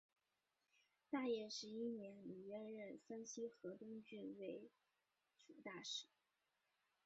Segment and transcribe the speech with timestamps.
[1.11, 4.71] 大业十一年李渊任山西河东郡慰
[5.39, 6.07] 抚大使。